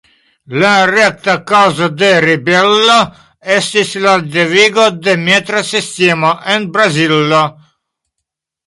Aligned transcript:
La 0.61 0.69
rekta 0.91 1.35
kaŭzo 1.51 1.89
de 1.99 2.09
ribelo 2.27 2.97
estis 3.59 3.93
la 4.07 4.15
devigo 4.39 4.87
de 5.09 5.17
metra 5.29 5.63
sistemo 5.75 6.35
en 6.57 6.69
Brazilo. 6.77 7.47